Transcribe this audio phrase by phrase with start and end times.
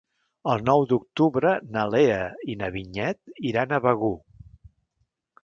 [0.51, 2.17] El nou d'octubre na Lea
[2.55, 4.13] i na Vinyet iran a Begur.